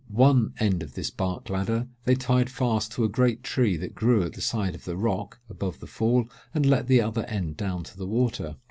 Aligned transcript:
One 0.09 0.55
end 0.59 0.81
of 0.81 0.95
this 0.95 1.11
bark 1.11 1.47
ladder 1.47 1.87
they 2.05 2.15
tied 2.15 2.49
fast 2.49 2.91
to 2.93 3.03
a 3.03 3.07
great 3.07 3.43
tree 3.43 3.77
that 3.77 3.93
grew 3.93 4.23
at 4.23 4.33
the 4.33 4.41
side 4.41 4.73
of 4.73 4.83
the 4.83 4.97
rock 4.97 5.39
above 5.47 5.79
the 5.79 5.85
Fall, 5.85 6.27
and 6.55 6.65
let 6.65 6.87
the 6.87 7.01
other 7.01 7.23
end 7.25 7.55
down 7.55 7.83
to 7.83 7.95
the 7.95 8.07
water. 8.07 8.55